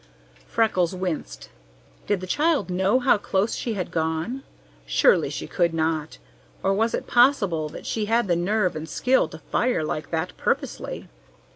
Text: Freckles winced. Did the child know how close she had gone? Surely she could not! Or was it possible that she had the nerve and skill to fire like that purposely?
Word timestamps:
Freckles 0.47 0.95
winced. 0.95 1.49
Did 2.07 2.21
the 2.21 2.25
child 2.25 2.71
know 2.71 2.97
how 2.99 3.19
close 3.19 3.53
she 3.53 3.75
had 3.75 3.91
gone? 3.91 4.41
Surely 4.87 5.29
she 5.29 5.45
could 5.45 5.75
not! 5.75 6.17
Or 6.63 6.73
was 6.73 6.95
it 6.95 7.05
possible 7.05 7.69
that 7.69 7.85
she 7.85 8.05
had 8.05 8.27
the 8.27 8.35
nerve 8.35 8.75
and 8.75 8.89
skill 8.89 9.27
to 9.27 9.37
fire 9.37 9.83
like 9.83 10.09
that 10.09 10.35
purposely? 10.37 11.07